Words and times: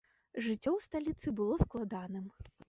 Жыццё 0.45 0.55
ў 0.77 0.79
сталіцы 0.85 1.35
было 1.41 1.59
складаным. 1.65 2.25